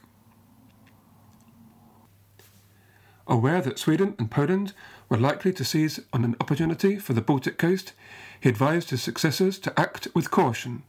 Aware 3.27 3.61
that 3.61 3.77
Sweden 3.77 4.15
and 4.17 4.31
Poland 4.31 4.73
were 5.09 5.17
likely 5.17 5.53
to 5.53 5.65
seize 5.65 5.99
on 6.13 6.23
an 6.23 6.35
opportunity 6.41 6.97
for 6.97 7.13
the 7.13 7.21
Baltic 7.21 7.57
coast, 7.57 7.93
he 8.39 8.49
advised 8.49 8.89
his 8.89 9.03
successors 9.03 9.59
to 9.59 9.79
act 9.79 10.07
with 10.15 10.31
caution. 10.31 10.83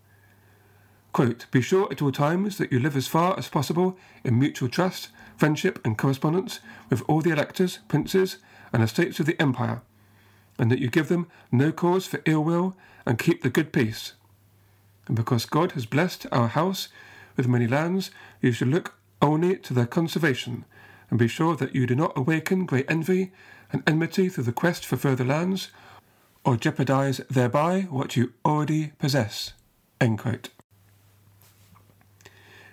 Quote, 1.13 1.47
Be 1.51 1.61
sure 1.61 1.89
at 1.91 2.01
all 2.01 2.13
times 2.13 2.57
that 2.59 2.73
you 2.73 2.79
live 2.79 2.97
as 2.97 3.09
far 3.09 3.37
as 3.39 3.49
possible 3.49 3.99
in 4.25 4.39
mutual 4.39 4.69
trust, 4.69 5.09
friendship, 5.37 5.85
and 5.85 5.99
correspondence 5.99 6.61
with 6.89 7.03
all 7.09 7.21
the 7.21 7.33
electors, 7.33 7.81
princes, 7.89 8.39
and 8.73 8.83
estates 8.83 9.19
of 9.19 9.27
the 9.27 9.41
empire, 9.43 9.83
and 10.61 10.71
that 10.71 10.79
you 10.79 10.89
give 10.89 11.09
them 11.09 11.27
no 11.51 11.73
cause 11.73 12.07
for 12.07 12.21
ill 12.27 12.45
will 12.45 12.77
and 13.07 13.19
keep 13.19 13.43
the 13.43 13.49
good 13.49 13.73
peace. 13.73 14.13
And 15.07 15.17
because 15.17 15.47
God 15.47 15.73
has 15.73 15.87
blessed 15.87 16.27
our 16.31 16.49
house 16.49 16.89
with 17.35 17.49
many 17.49 17.67
lands, 17.67 18.11
you 18.43 18.53
should 18.53 18.69
look 18.69 18.95
only 19.23 19.57
to 19.57 19.73
their 19.73 19.87
conservation, 19.87 20.67
and 21.09 21.19
be 21.19 21.29
sure 21.29 21.57
that 21.57 21.75
you 21.75 21.87
do 21.87 21.95
not 21.95 22.13
awaken 22.15 22.67
great 22.67 22.85
envy 22.91 23.33
and 23.73 23.83
enmity 23.87 24.29
through 24.29 24.45
the 24.45 24.53
quest 24.53 24.85
for 24.85 24.99
further 24.99 25.25
lands, 25.25 25.71
or 26.45 26.59
jeopardize 26.59 27.23
thereby 27.31 27.83
what 27.83 28.15
you 28.15 28.35
already 28.45 28.93
possess. 28.99 29.55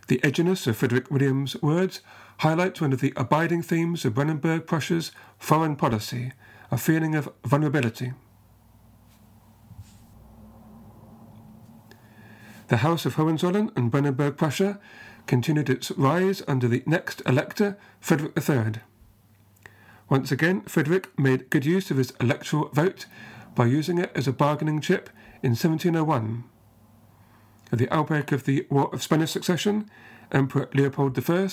The 0.08 0.20
edginess 0.20 0.68
of 0.68 0.76
Frederick 0.76 1.10
William's 1.10 1.62
words 1.62 2.02
highlights 2.40 2.82
one 2.82 2.92
of 2.92 3.00
the 3.00 3.14
abiding 3.16 3.62
themes 3.62 4.04
of 4.04 4.14
Brandenburg 4.14 4.68
Prussia's 4.68 5.12
foreign 5.40 5.78
policy, 5.78 6.34
a 6.72 6.78
feeling 6.78 7.16
of 7.16 7.30
vulnerability. 7.46 8.14
The 12.68 12.78
House 12.78 13.06
of 13.06 13.16
Hohenzollern 13.16 13.72
and 13.78 13.90
Brandenburg 13.90 14.36
Prussia 14.36 14.80
continued 15.26 15.70
its 15.70 15.92
rise 15.92 16.42
under 16.48 16.68
the 16.68 16.84
next 16.86 17.22
elector, 17.26 17.78
Frederick 18.02 18.34
III. 18.38 18.82
Once 20.10 20.32
again, 20.32 20.62
Frederick 20.62 21.18
made 21.18 21.50
good 21.50 21.66
use 21.66 21.92
of 21.92 21.98
his 21.98 22.14
electoral 22.20 22.70
vote 22.70 23.06
by 23.56 23.66
using 23.66 23.98
it 23.98 24.12
as 24.16 24.28
a 24.28 24.34
bargaining 24.34 24.82
chip 24.82 25.10
in 25.42 25.52
1701. 25.52 26.44
At 27.72 27.80
the 27.80 27.94
outbreak 27.94 28.32
of 28.32 28.46
the 28.46 28.66
War 28.70 28.90
of 28.94 29.04
Spanish 29.04 29.32
Succession, 29.32 29.90
Emperor 30.32 30.70
Leopold 30.74 31.18
I 31.30 31.50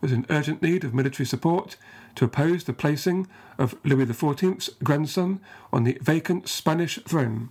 was 0.00 0.12
in 0.12 0.26
urgent 0.30 0.62
need 0.62 0.84
of 0.84 0.94
military 0.94 1.26
support 1.26 1.76
to 2.18 2.24
oppose 2.24 2.64
the 2.64 2.72
placing 2.72 3.28
of 3.58 3.76
Louis 3.84 4.04
XIV's 4.04 4.70
grandson 4.82 5.40
on 5.72 5.84
the 5.84 5.96
vacant 6.00 6.48
Spanish 6.48 6.98
throne. 7.04 7.50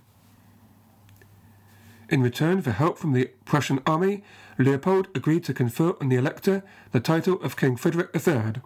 In 2.10 2.22
return 2.22 2.60
for 2.60 2.72
help 2.72 2.98
from 2.98 3.14
the 3.14 3.30
Prussian 3.46 3.80
army, 3.86 4.22
Leopold 4.58 5.08
agreed 5.14 5.44
to 5.44 5.54
confer 5.54 5.94
on 6.02 6.10
the 6.10 6.16
elector 6.16 6.62
the 6.92 7.00
title 7.00 7.40
of 7.42 7.56
King 7.56 7.76
Frederick 7.76 8.10
III, 8.14 8.60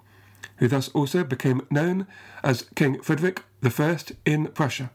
who 0.57 0.67
thus 0.67 0.89
also 0.89 1.23
became 1.23 1.69
known 1.71 2.09
as 2.43 2.67
King 2.75 3.01
Frederick 3.01 3.45
I 3.65 3.97
in 4.25 4.49
Prussia. 4.49 4.91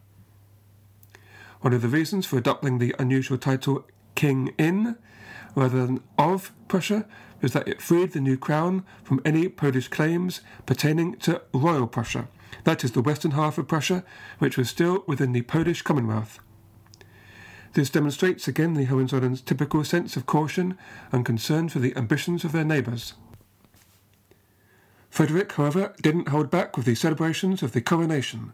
One 1.61 1.71
of 1.71 1.81
the 1.81 1.87
reasons 1.87 2.25
for 2.25 2.37
adopting 2.37 2.79
the 2.79 2.93
unusual 2.99 3.37
title 3.37 3.85
King 4.15 4.53
in 4.57 4.97
rather 5.55 5.85
than 5.85 6.03
of 6.17 6.51
Prussia 6.67 7.05
was 7.41 7.53
that 7.53 7.67
it 7.67 7.81
freed 7.81 8.11
the 8.11 8.21
new 8.21 8.37
crown 8.37 8.83
from 9.03 9.21
any 9.23 9.47
Polish 9.47 9.87
claims 9.87 10.41
pertaining 10.65 11.15
to 11.17 11.41
Royal 11.53 11.87
Prussia, 11.87 12.27
that 12.63 12.83
is, 12.83 12.91
the 12.91 13.01
western 13.01 13.31
half 13.31 13.57
of 13.57 13.67
Prussia, 13.67 14.03
which 14.39 14.57
was 14.57 14.69
still 14.69 15.03
within 15.07 15.31
the 15.31 15.43
Polish 15.43 15.81
Commonwealth. 15.81 16.39
This 17.73 17.89
demonstrates 17.89 18.47
again 18.47 18.73
the 18.73 18.87
Hohenzollerns' 18.87 19.45
typical 19.45 19.83
sense 19.83 20.17
of 20.17 20.25
caution 20.25 20.77
and 21.11 21.25
concern 21.25 21.69
for 21.69 21.79
the 21.79 21.95
ambitions 21.95 22.43
of 22.43 22.51
their 22.51 22.63
neighbours. 22.63 23.13
Frederick, 25.09 25.51
however, 25.53 25.93
didn't 26.01 26.29
hold 26.29 26.49
back 26.49 26.75
with 26.75 26.85
the 26.85 26.95
celebrations 26.95 27.63
of 27.63 27.71
the 27.71 27.81
coronation. 27.81 28.53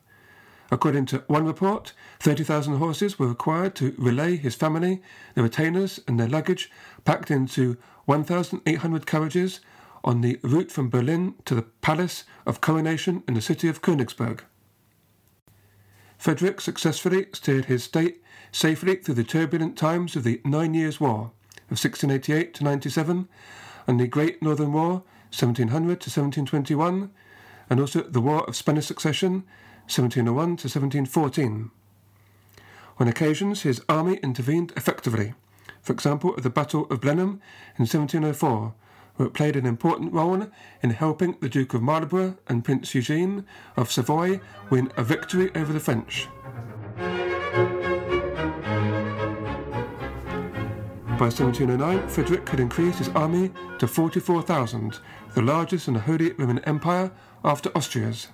According 0.71 1.05
to 1.07 1.23
one 1.27 1.45
report, 1.45 1.93
30,000 2.19 2.77
horses 2.77 3.19
were 3.19 3.27
required 3.27 3.75
to 3.75 3.93
relay 3.97 4.37
his 4.37 4.55
family, 4.55 5.01
the 5.35 5.43
retainers, 5.43 5.99
and 6.07 6.19
their 6.19 6.27
luggage 6.27 6.71
packed 7.05 7.29
into 7.29 7.77
1,800 8.05 9.05
carriages 9.05 9.59
on 10.03 10.21
the 10.21 10.39
route 10.43 10.71
from 10.71 10.89
Berlin 10.89 11.35
to 11.45 11.55
the 11.55 11.61
Palace 11.61 12.25
of 12.45 12.61
Coronation 12.61 13.23
in 13.27 13.33
the 13.33 13.41
city 13.41 13.67
of 13.67 13.81
Königsberg. 13.81 14.41
Frederick 16.17 16.61
successfully 16.61 17.27
steered 17.33 17.65
his 17.65 17.83
state 17.83 18.21
safely 18.51 18.95
through 18.95 19.15
the 19.15 19.23
turbulent 19.23 19.77
times 19.77 20.15
of 20.15 20.23
the 20.23 20.41
Nine 20.45 20.73
Years' 20.73 20.99
War 20.99 21.31
of 21.69 21.79
1688 21.79 22.53
to 22.55 22.63
97 22.63 23.27
and 23.87 23.99
the 23.99 24.07
Great 24.07 24.41
Northern 24.41 24.73
War 24.73 25.03
1700 25.31 25.69
to 26.01 26.09
1721 26.09 27.11
and 27.69 27.79
also 27.79 28.03
the 28.03 28.21
War 28.21 28.43
of 28.47 28.55
Spanish 28.55 28.85
Succession 28.85 29.43
1701 29.87 30.35
to 30.35 30.67
1714. 30.67 31.71
On 32.99 33.07
occasions, 33.07 33.63
his 33.63 33.81
army 33.89 34.15
intervened 34.17 34.71
effectively, 34.77 35.33
for 35.83 35.93
example, 35.93 36.33
at 36.37 36.43
the 36.43 36.49
Battle 36.49 36.87
of 36.89 37.01
Blenheim 37.01 37.41
in 37.77 37.85
1704, 37.85 38.73
where 39.17 39.27
it 39.27 39.33
played 39.33 39.55
an 39.55 39.65
important 39.65 40.13
role 40.13 40.47
in 40.81 40.89
helping 40.89 41.37
the 41.41 41.49
Duke 41.49 41.73
of 41.73 41.81
Marlborough 41.81 42.37
and 42.47 42.63
Prince 42.63 42.95
Eugene 42.95 43.45
of 43.75 43.91
Savoy 43.91 44.39
win 44.69 44.91
a 44.97 45.03
victory 45.03 45.51
over 45.53 45.71
the 45.71 45.79
French. 45.79 46.29
By 51.19 51.29
1709, 51.29 52.07
Frederick 52.07 52.49
had 52.49 52.59
increased 52.59 52.97
his 52.97 53.09
army 53.09 53.51
to 53.79 53.87
44,000, 53.87 54.99
the 55.35 55.41
largest 55.41 55.87
in 55.87 55.93
the 55.93 55.99
Holy 55.99 56.31
Roman 56.33 56.59
Empire 56.59 57.11
after 57.43 57.69
Austria's. 57.75 58.29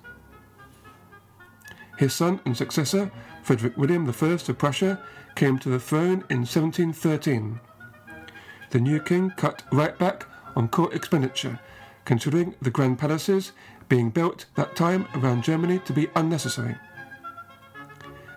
His 2.00 2.14
son 2.14 2.40
and 2.46 2.56
successor, 2.56 3.12
Frederick 3.44 3.76
William 3.76 4.08
I 4.08 4.26
of 4.32 4.58
Prussia, 4.58 5.02
came 5.36 5.60
to 5.60 5.68
the 5.68 5.82
throne 5.82 6.24
in 6.30 6.48
1713. 6.48 7.60
The 8.70 8.80
new 8.80 9.02
king 9.02 9.32
cut 9.32 9.64
right 9.74 10.00
back 10.00 10.26
on 10.56 10.70
court 10.70 10.94
expenditure, 10.94 11.60
considering 12.06 12.56
the 12.62 12.72
grand 12.72 13.00
palaces 13.00 13.52
being 13.90 14.12
built 14.12 14.46
that 14.56 14.78
time 14.78 15.10
around 15.14 15.44
Germany 15.44 15.80
to 15.80 15.92
be 15.92 16.08
unnecessary. 16.16 16.78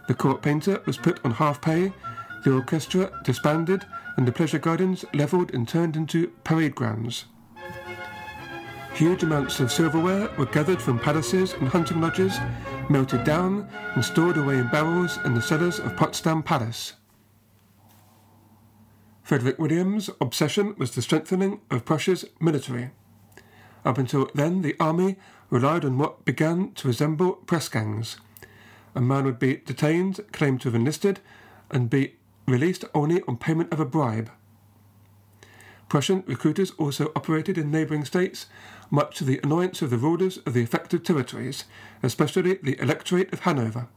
The 0.09 0.15
court 0.15 0.43
painter 0.43 0.83
was 0.85 0.99
put 0.99 1.25
on 1.25 1.31
half 1.31 1.63
pay, 1.63 1.93
the 2.43 2.57
orchestra 2.57 3.13
disbanded, 3.23 3.87
and 4.17 4.27
the 4.27 4.33
pleasure 4.33 4.59
gardens 4.59 5.05
levelled 5.15 5.55
and 5.55 5.69
turned 5.69 5.95
into 5.95 6.33
parade 6.43 6.75
grounds. 6.75 7.27
Huge 8.95 9.23
amounts 9.23 9.61
of 9.61 9.71
silverware 9.71 10.29
were 10.37 10.47
gathered 10.47 10.83
from 10.83 10.99
palaces 10.99 11.53
and 11.55 11.69
hunting 11.69 12.01
lodges, 12.01 12.37
melted 12.91 13.25
down, 13.25 13.69
and 13.95 14.05
stored 14.05 14.37
away 14.37 14.59
in 14.59 14.69
barrels 14.69 15.19
in 15.25 15.35
the 15.35 15.43
cellars 15.43 15.79
of 15.79 15.97
Potsdam 15.97 16.43
Palace. 16.43 16.95
Frederick 19.23 19.59
William's 19.59 20.11
obsession 20.21 20.75
was 20.77 20.91
the 20.91 21.03
strengthening 21.03 21.61
of 21.71 21.85
Prussia's 21.85 22.25
military. 22.41 22.91
Up 23.85 23.99
until 23.99 24.31
then, 24.35 24.63
the 24.63 24.77
army 24.79 25.17
relied 25.49 25.85
on 25.85 25.99
what 25.99 26.25
began 26.25 26.73
to 26.73 26.89
resemble 26.89 27.33
press 27.33 27.69
gangs. 27.69 28.17
A 28.95 29.01
man 29.01 29.25
would 29.25 29.39
be 29.39 29.57
detained, 29.59 30.21
claimed 30.33 30.61
to 30.63 30.69
have 30.69 30.75
enlisted, 30.75 31.21
and 31.71 31.89
be 31.89 32.17
released 32.47 32.85
only 32.95 33.23
on 33.23 33.37
payment 33.37 33.73
of 33.73 33.81
a 33.81 33.85
bribe. 33.85 34.31
Prussian 35.89 36.25
recruiters 36.27 36.71
also 36.73 37.13
operated 37.15 37.59
in 37.59 37.71
neighbouring 37.71 38.05
states, 38.05 38.47
much 38.93 39.17
to 39.17 39.25
the 39.25 39.41
annoyance 39.43 39.81
of 39.81 39.91
the 39.91 39.97
rulers 39.97 40.37
of 40.47 40.53
the 40.53 40.63
affected 40.63 41.05
territories, 41.05 41.65
especially 42.03 42.59
the 42.63 42.81
Electorate 42.81 43.33
of 43.33 43.41
Hanover. 43.41 43.89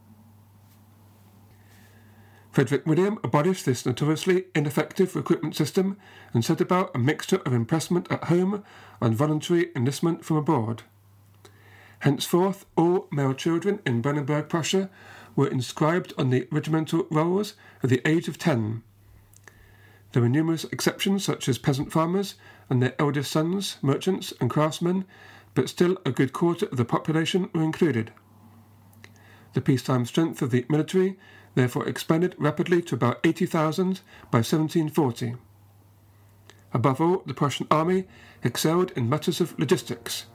Frederick 2.51 2.87
William 2.87 3.19
abolished 3.21 3.65
this 3.65 3.85
notoriously 3.85 4.45
ineffective 4.55 5.13
recruitment 5.13 5.57
system 5.57 5.97
and 6.33 6.45
set 6.45 6.61
about 6.61 6.95
a 6.95 6.97
mixture 6.97 7.41
of 7.45 7.51
impressment 7.51 8.09
at 8.09 8.23
home 8.23 8.63
and 9.01 9.13
voluntary 9.13 9.71
enlistment 9.75 10.23
from 10.23 10.37
abroad. 10.37 10.83
Henceforth, 11.99 12.65
all 12.77 13.09
male 13.11 13.33
children 13.33 13.81
in 13.85 14.01
Brandenburg 14.01 14.47
Prussia 14.47 14.89
were 15.35 15.49
inscribed 15.49 16.13
on 16.17 16.29
the 16.29 16.47
regimental 16.49 17.05
rolls 17.11 17.55
at 17.83 17.89
the 17.89 18.01
age 18.07 18.29
of 18.29 18.37
ten. 18.37 18.83
There 20.15 20.21
were 20.21 20.29
numerous 20.29 20.63
exceptions, 20.71 21.25
such 21.25 21.49
as 21.49 21.57
peasant 21.57 21.91
farmers 21.91 22.35
and 22.69 22.81
their 22.81 22.95
eldest 22.97 23.29
sons, 23.29 23.75
merchants 23.81 24.31
and 24.39 24.49
craftsmen, 24.49 25.03
but 25.53 25.67
still 25.67 25.97
a 26.05 26.11
good 26.11 26.31
quarter 26.31 26.67
of 26.67 26.77
the 26.77 26.85
population 26.85 27.49
were 27.53 27.61
included. 27.61 28.13
The 29.55 29.59
peacetime 29.59 30.05
strength 30.05 30.41
of 30.41 30.51
the 30.51 30.65
military 30.69 31.19
therefore 31.55 31.85
expanded 31.85 32.33
rapidly 32.37 32.81
to 32.83 32.95
about 32.95 33.19
80,000 33.25 33.99
by 34.31 34.37
1740. 34.37 35.35
Above 36.73 37.01
all, 37.01 37.21
the 37.25 37.33
Prussian 37.33 37.67
army 37.69 38.05
excelled 38.41 38.91
in 38.91 39.09
matters 39.09 39.41
of 39.41 39.59
logistics. 39.59 40.27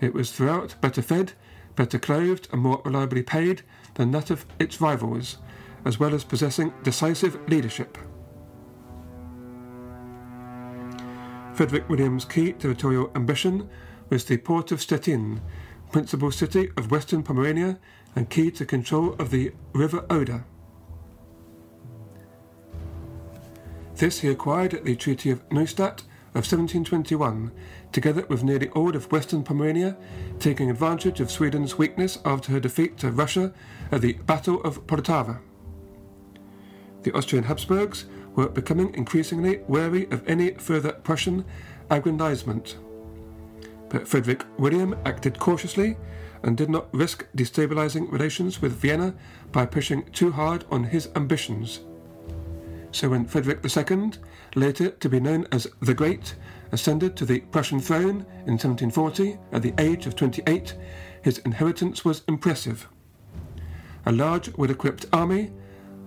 It 0.00 0.14
was 0.14 0.32
throughout 0.32 0.74
better 0.80 1.00
fed, 1.00 1.34
better 1.76 2.00
clothed, 2.00 2.48
and 2.50 2.60
more 2.60 2.82
reliably 2.84 3.22
paid 3.22 3.62
than 3.94 4.10
that 4.10 4.30
of 4.30 4.46
its 4.58 4.80
rivals, 4.80 5.38
as 5.84 6.00
well 6.00 6.12
as 6.12 6.24
possessing 6.24 6.74
decisive 6.82 7.38
leadership. 7.48 7.96
Frederick 11.54 11.88
William's 11.88 12.24
key 12.24 12.52
territorial 12.52 13.10
ambition 13.14 13.68
was 14.08 14.24
the 14.24 14.38
port 14.38 14.72
of 14.72 14.80
Stettin, 14.80 15.40
principal 15.90 16.30
city 16.30 16.70
of 16.78 16.90
western 16.90 17.22
Pomerania 17.22 17.78
and 18.16 18.30
key 18.30 18.50
to 18.52 18.64
control 18.64 19.14
of 19.18 19.30
the 19.30 19.52
river 19.74 20.04
Oder. 20.08 20.44
This 23.96 24.20
he 24.20 24.28
acquired 24.28 24.74
at 24.74 24.84
the 24.84 24.96
Treaty 24.96 25.30
of 25.30 25.46
Neustadt 25.50 26.00
of 26.34 26.46
1721, 26.50 27.52
together 27.92 28.24
with 28.28 28.42
nearly 28.42 28.70
all 28.70 28.96
of 28.96 29.12
western 29.12 29.44
Pomerania, 29.44 29.96
taking 30.40 30.70
advantage 30.70 31.20
of 31.20 31.30
Sweden's 31.30 31.76
weakness 31.76 32.18
after 32.24 32.52
her 32.52 32.60
defeat 32.60 32.96
to 32.98 33.10
Russia 33.10 33.52
at 33.90 34.00
the 34.00 34.14
Battle 34.14 34.62
of 34.62 34.86
Poltava. 34.86 35.40
The 37.02 37.12
Austrian 37.12 37.44
Habsburgs 37.44 38.06
were 38.34 38.48
becoming 38.48 38.94
increasingly 38.94 39.60
wary 39.68 40.06
of 40.10 40.26
any 40.28 40.52
further 40.52 40.92
Prussian 40.92 41.44
aggrandizement. 41.90 42.76
But 43.88 44.08
Frederick 44.08 44.44
William 44.58 44.96
acted 45.04 45.38
cautiously 45.38 45.96
and 46.42 46.56
did 46.56 46.70
not 46.70 46.92
risk 46.94 47.26
destabilizing 47.36 48.10
relations 48.10 48.60
with 48.60 48.72
Vienna 48.72 49.14
by 49.52 49.66
pushing 49.66 50.04
too 50.12 50.32
hard 50.32 50.64
on 50.70 50.84
his 50.84 51.08
ambitions. 51.14 51.80
So 52.90 53.08
when 53.08 53.24
Frederick 53.24 53.64
II, 53.64 54.12
later 54.54 54.90
to 54.90 55.08
be 55.08 55.20
known 55.20 55.46
as 55.52 55.66
the 55.80 55.94
Great, 55.94 56.34
ascended 56.72 57.16
to 57.16 57.24
the 57.24 57.40
Prussian 57.40 57.80
throne 57.80 58.26
in 58.46 58.58
1740 58.58 59.38
at 59.52 59.62
the 59.62 59.74
age 59.78 60.06
of 60.06 60.16
28, 60.16 60.74
his 61.22 61.38
inheritance 61.38 62.04
was 62.04 62.22
impressive. 62.28 62.88
A 64.04 64.12
large, 64.12 64.54
well 64.56 64.70
equipped 64.70 65.06
army 65.12 65.52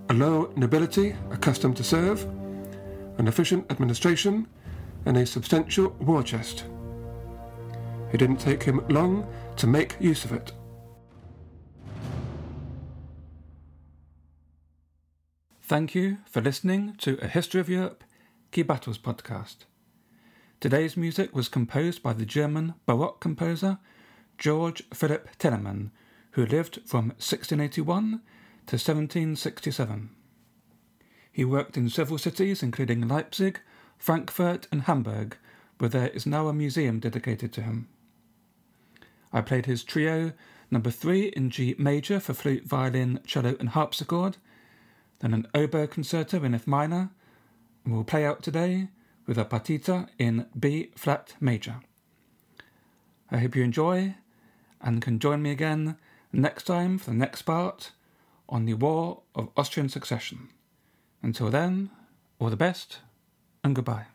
a 0.10 0.14
low 0.14 0.52
nobility 0.56 1.16
accustomed 1.32 1.78
to 1.78 1.84
serve, 1.84 2.24
an 3.18 3.28
efficient 3.28 3.70
administration, 3.72 4.48
and 5.06 5.18
a 5.18 5.26
substantial 5.26 5.90
war 6.00 6.22
chest. 6.22 6.66
It 8.12 8.18
didn't 8.18 8.40
take 8.40 8.64
him 8.64 8.86
long 8.88 9.28
to 9.58 9.68
make 9.68 9.98
use 10.00 10.26
of 10.26 10.32
it. 10.32 10.52
Thank 15.62 15.96
you 15.96 16.18
for 16.30 16.42
listening 16.42 16.96
to 17.00 17.18
A 17.22 17.28
History 17.28 17.60
of 17.60 17.70
Europe 17.70 18.04
Key 18.52 18.62
Battles 18.62 19.00
podcast. 19.00 19.66
Today's 20.60 20.96
music 20.96 21.36
was 21.36 21.50
composed 21.50 22.04
by 22.04 22.14
the 22.14 22.26
German 22.26 22.76
Baroque 22.86 23.20
composer 23.20 23.80
George 24.38 24.84
Philipp 24.94 25.36
Telemann, 25.40 25.90
who 26.32 26.46
lived 26.46 26.82
from 26.86 27.08
1681 27.18 28.22
to 28.68 28.76
1767. 28.76 30.10
He 31.32 31.46
worked 31.46 31.78
in 31.78 31.90
several 31.90 32.18
cities, 32.18 32.64
including 32.64 33.08
Leipzig, 33.08 33.60
Frankfurt, 33.98 34.68
and 34.72 34.84
Hamburg, 34.84 35.38
where 35.78 35.90
there 35.90 36.08
is 36.10 36.26
now 36.26 36.48
a 36.48 36.54
museum 36.54 37.00
dedicated 37.00 37.52
to 37.54 37.62
him. 37.62 37.88
I 39.34 39.42
played 39.42 39.66
his 39.66 39.84
trio 39.84 40.32
number 40.72 40.90
three 40.90 41.28
in 41.28 41.50
G 41.50 41.76
major 41.78 42.20
for 42.20 42.34
flute, 42.34 42.66
violin, 42.66 43.20
cello, 43.26 43.56
and 43.60 43.70
harpsichord, 43.70 44.38
then 45.20 45.34
an 45.34 45.48
oboe 45.54 45.88
concerto 45.88 46.44
in 46.44 46.56
F 46.56 46.66
minor, 46.66 47.10
and 47.84 47.94
we'll 47.94 48.04
play 48.04 48.26
out 48.26 48.42
today 48.42 48.88
with 49.28 49.38
a 49.38 49.46
partita 49.46 50.08
in 50.18 50.46
B 50.58 50.92
flat 50.96 51.34
major. 51.40 51.82
I 53.30 53.38
hope 53.40 53.56
you 53.56 53.64
enjoy 53.64 54.16
and 54.82 55.02
can 55.02 55.20
join 55.20 55.42
me 55.42 55.52
again 55.52 55.98
next 56.32 56.64
time 56.64 56.98
for 56.98 57.10
the 57.12 57.18
next 57.18 57.42
part 57.42 57.92
on 58.50 58.66
the 58.66 58.74
War 58.74 59.22
of 59.34 59.50
Austrian 59.58 59.90
Succession. 59.90 60.50
Until 61.22 61.50
then, 61.50 61.90
all 62.40 62.50
the 62.50 62.56
best 62.56 63.00
and 63.64 63.76
goodbye. 63.76 64.15